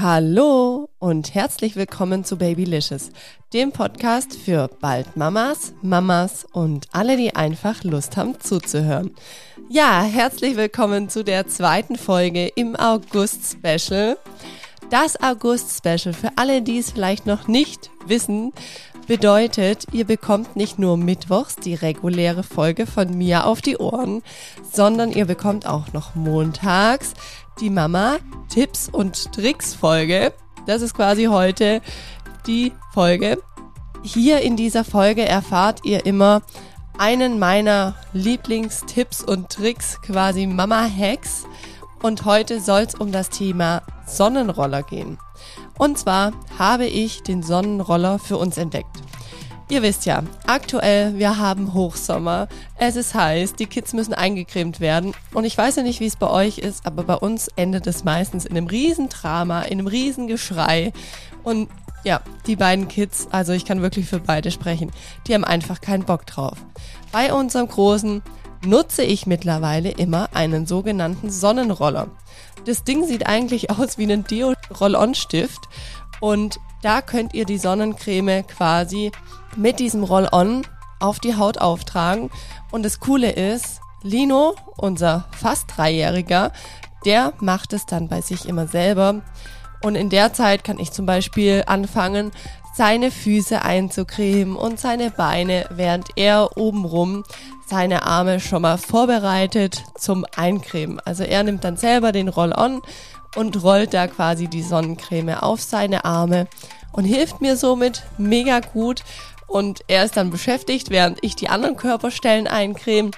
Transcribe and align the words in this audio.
Hallo 0.00 0.88
und 1.00 1.34
herzlich 1.34 1.74
willkommen 1.74 2.22
zu 2.22 2.36
Babylicious, 2.36 3.10
dem 3.52 3.72
Podcast 3.72 4.36
für 4.36 4.70
bald 4.80 5.16
Mamas, 5.16 5.74
Mamas 5.82 6.46
und 6.52 6.86
alle, 6.92 7.16
die 7.16 7.34
einfach 7.34 7.82
Lust 7.82 8.16
haben 8.16 8.38
zuzuhören. 8.38 9.10
Ja, 9.68 10.02
herzlich 10.02 10.56
willkommen 10.56 11.08
zu 11.08 11.24
der 11.24 11.48
zweiten 11.48 11.96
Folge 11.96 12.46
im 12.54 12.76
August-Special. 12.76 14.16
Das 14.88 15.20
August-Special, 15.20 16.14
für 16.14 16.30
alle, 16.36 16.62
die 16.62 16.78
es 16.78 16.92
vielleicht 16.92 17.26
noch 17.26 17.48
nicht 17.48 17.90
wissen, 18.06 18.52
bedeutet, 19.08 19.86
ihr 19.92 20.04
bekommt 20.04 20.54
nicht 20.54 20.78
nur 20.78 20.96
mittwochs 20.96 21.56
die 21.56 21.74
reguläre 21.74 22.44
Folge 22.44 22.86
von 22.86 23.16
mir 23.16 23.46
auf 23.46 23.60
die 23.60 23.78
Ohren, 23.78 24.22
sondern 24.70 25.10
ihr 25.10 25.24
bekommt 25.24 25.66
auch 25.66 25.92
noch 25.92 26.14
montags 26.14 27.14
die 27.58 27.70
Mama 27.70 28.18
Tipps 28.48 28.88
und 28.88 29.32
Tricks 29.32 29.74
Folge. 29.74 30.32
Das 30.66 30.82
ist 30.82 30.94
quasi 30.94 31.24
heute 31.24 31.80
die 32.46 32.72
Folge. 32.92 33.38
Hier 34.02 34.42
in 34.42 34.56
dieser 34.56 34.84
Folge 34.84 35.24
erfahrt 35.26 35.80
ihr 35.84 36.06
immer 36.06 36.42
einen 36.98 37.38
meiner 37.38 37.94
Lieblingstipps 38.12 39.24
und 39.24 39.48
Tricks, 39.48 40.00
quasi 40.02 40.46
Mama 40.46 40.86
Hacks. 40.88 41.44
Und 42.02 42.24
heute 42.24 42.60
soll 42.60 42.82
es 42.82 42.94
um 42.94 43.10
das 43.10 43.30
Thema 43.30 43.82
Sonnenroller 44.06 44.82
gehen. 44.82 45.18
Und 45.78 45.98
zwar 45.98 46.32
habe 46.58 46.86
ich 46.86 47.22
den 47.22 47.42
Sonnenroller 47.42 48.18
für 48.18 48.36
uns 48.36 48.58
entdeckt. 48.58 49.07
Ihr 49.70 49.82
wisst 49.82 50.06
ja, 50.06 50.22
aktuell, 50.46 51.18
wir 51.18 51.36
haben 51.36 51.74
Hochsommer, 51.74 52.48
es 52.78 52.96
ist 52.96 53.14
heiß, 53.14 53.52
die 53.52 53.66
Kids 53.66 53.92
müssen 53.92 54.14
eingecremt 54.14 54.80
werden 54.80 55.12
und 55.34 55.44
ich 55.44 55.58
weiß 55.58 55.76
ja 55.76 55.82
nicht, 55.82 56.00
wie 56.00 56.06
es 56.06 56.16
bei 56.16 56.30
euch 56.30 56.56
ist, 56.56 56.86
aber 56.86 57.02
bei 57.02 57.16
uns 57.16 57.48
endet 57.54 57.86
es 57.86 58.02
meistens 58.02 58.46
in 58.46 58.56
einem 58.56 58.66
Riesendrama, 58.66 59.62
in 59.62 59.78
einem 59.78 59.86
Riesengeschrei 59.86 60.94
und 61.42 61.68
ja, 62.02 62.22
die 62.46 62.56
beiden 62.56 62.88
Kids, 62.88 63.28
also 63.30 63.52
ich 63.52 63.66
kann 63.66 63.82
wirklich 63.82 64.06
für 64.06 64.20
beide 64.20 64.50
sprechen, 64.50 64.90
die 65.26 65.34
haben 65.34 65.44
einfach 65.44 65.82
keinen 65.82 66.04
Bock 66.04 66.24
drauf. 66.24 66.56
Bei 67.12 67.34
unserem 67.34 67.68
Großen 67.68 68.22
nutze 68.64 69.02
ich 69.02 69.26
mittlerweile 69.26 69.90
immer 69.90 70.30
einen 70.32 70.66
sogenannten 70.66 71.30
Sonnenroller. 71.30 72.08
Das 72.64 72.84
Ding 72.84 73.06
sieht 73.06 73.26
eigentlich 73.26 73.70
aus 73.78 73.98
wie 73.98 74.10
ein 74.10 74.24
Deo-Roll-On-Stift 74.24 75.60
und 76.20 76.58
da 76.80 77.02
könnt 77.02 77.34
ihr 77.34 77.44
die 77.44 77.58
Sonnencreme 77.58 78.46
quasi 78.46 79.10
mit 79.56 79.78
diesem 79.78 80.04
Roll-On 80.04 80.66
auf 81.00 81.20
die 81.20 81.36
Haut 81.36 81.58
auftragen. 81.58 82.30
Und 82.70 82.84
das 82.84 83.00
Coole 83.00 83.30
ist, 83.30 83.80
Lino, 84.02 84.54
unser 84.76 85.26
fast 85.32 85.76
Dreijähriger, 85.76 86.52
der 87.04 87.32
macht 87.40 87.72
es 87.72 87.86
dann 87.86 88.08
bei 88.08 88.20
sich 88.20 88.48
immer 88.48 88.66
selber. 88.66 89.22
Und 89.82 89.94
in 89.94 90.10
der 90.10 90.32
Zeit 90.32 90.64
kann 90.64 90.78
ich 90.78 90.92
zum 90.92 91.06
Beispiel 91.06 91.62
anfangen, 91.66 92.32
seine 92.74 93.10
Füße 93.10 93.62
einzucremen 93.62 94.56
und 94.56 94.78
seine 94.78 95.10
Beine, 95.10 95.66
während 95.70 96.10
er 96.16 96.56
obenrum 96.56 97.24
seine 97.66 98.04
Arme 98.04 98.40
schon 98.40 98.62
mal 98.62 98.78
vorbereitet 98.78 99.82
zum 99.96 100.24
Eincremen. 100.36 101.00
Also 101.00 101.24
er 101.24 101.42
nimmt 101.42 101.64
dann 101.64 101.76
selber 101.76 102.12
den 102.12 102.28
Roll-On 102.28 102.80
und 103.36 103.62
rollt 103.62 103.94
da 103.94 104.06
quasi 104.06 104.48
die 104.48 104.62
Sonnencreme 104.62 105.30
auf 105.42 105.60
seine 105.60 106.04
Arme 106.04 106.46
und 106.92 107.04
hilft 107.04 107.40
mir 107.40 107.56
somit 107.56 108.04
mega 108.16 108.60
gut. 108.60 109.02
Und 109.48 109.80
er 109.88 110.04
ist 110.04 110.16
dann 110.16 110.30
beschäftigt, 110.30 110.90
während 110.90 111.18
ich 111.22 111.34
die 111.34 111.48
anderen 111.48 111.76
Körperstellen 111.76 112.46
eincreme. 112.46 113.10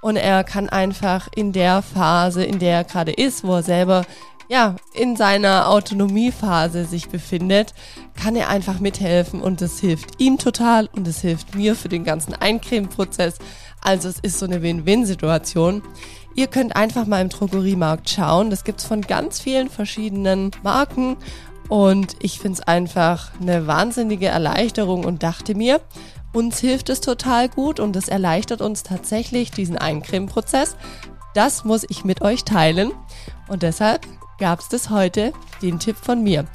Und 0.00 0.16
er 0.16 0.44
kann 0.44 0.68
einfach 0.68 1.28
in 1.34 1.52
der 1.52 1.82
Phase, 1.82 2.44
in 2.44 2.60
der 2.60 2.76
er 2.76 2.84
gerade 2.84 3.12
ist, 3.12 3.42
wo 3.42 3.56
er 3.56 3.62
selber 3.64 4.04
ja, 4.48 4.76
in 4.94 5.14
seiner 5.14 5.68
Autonomiephase 5.68 6.86
sich 6.86 7.08
befindet, 7.08 7.74
kann 8.20 8.34
er 8.34 8.48
einfach 8.48 8.80
mithelfen 8.80 9.42
und 9.42 9.60
das 9.60 9.78
hilft 9.78 10.20
ihm 10.20 10.38
total 10.38 10.88
und 10.96 11.06
es 11.06 11.20
hilft 11.20 11.54
mir 11.54 11.74
für 11.74 11.90
den 11.90 12.02
ganzen 12.02 12.34
Eincremeprozess. 12.34 13.36
Also 13.82 14.08
es 14.08 14.18
ist 14.20 14.38
so 14.38 14.46
eine 14.46 14.62
Win-Win-Situation. 14.62 15.82
Ihr 16.34 16.46
könnt 16.46 16.76
einfach 16.76 17.06
mal 17.06 17.20
im 17.20 17.28
Drogeriemarkt 17.28 18.08
schauen. 18.08 18.48
Das 18.48 18.64
gibt's 18.64 18.84
von 18.84 19.02
ganz 19.02 19.40
vielen 19.40 19.68
verschiedenen 19.68 20.50
Marken 20.62 21.16
und 21.68 22.16
ich 22.20 22.40
finde 22.40 22.60
es 22.60 22.66
einfach 22.66 23.30
eine 23.40 23.66
wahnsinnige 23.66 24.26
Erleichterung 24.26 25.04
und 25.04 25.22
dachte 25.22 25.54
mir, 25.54 25.80
uns 26.32 26.58
hilft 26.58 26.88
es 26.88 27.00
total 27.00 27.48
gut 27.48 27.80
und 27.80 27.96
es 27.96 28.08
erleichtert 28.08 28.60
uns 28.60 28.82
tatsächlich 28.82 29.50
diesen 29.50 29.78
Eincremeprozess. 29.78 30.76
Das 31.34 31.64
muss 31.64 31.84
ich 31.88 32.04
mit 32.04 32.22
euch 32.22 32.44
teilen 32.44 32.92
und 33.48 33.62
deshalb 33.62 34.06
gab 34.38 34.60
es 34.60 34.68
das 34.68 34.90
heute, 34.90 35.32
den 35.62 35.78
Tipp 35.78 35.96
von 35.96 36.22
mir. 36.22 36.46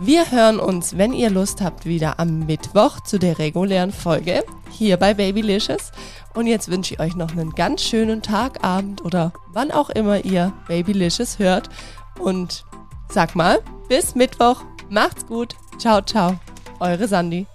Wir 0.00 0.32
hören 0.32 0.58
uns, 0.58 0.98
wenn 0.98 1.12
ihr 1.12 1.30
Lust 1.30 1.60
habt, 1.60 1.86
wieder 1.86 2.18
am 2.18 2.40
Mittwoch 2.40 3.00
zu 3.00 3.18
der 3.18 3.38
regulären 3.38 3.92
Folge 3.92 4.42
hier 4.70 4.96
bei 4.96 5.14
Babylicious. 5.14 5.92
Und 6.34 6.48
jetzt 6.48 6.68
wünsche 6.68 6.94
ich 6.94 7.00
euch 7.00 7.14
noch 7.14 7.30
einen 7.30 7.54
ganz 7.54 7.82
schönen 7.82 8.20
Tag, 8.20 8.64
Abend 8.64 9.04
oder 9.04 9.32
wann 9.52 9.70
auch 9.70 9.90
immer 9.90 10.24
ihr 10.24 10.52
Babylicious 10.66 11.38
hört. 11.38 11.70
Und 12.18 12.64
sag 13.08 13.36
mal, 13.36 13.60
bis 13.88 14.14
Mittwoch. 14.14 14.62
Macht's 14.88 15.26
gut. 15.26 15.54
Ciao, 15.78 16.00
ciao. 16.00 16.38
Eure 16.80 17.08
Sandy. 17.08 17.46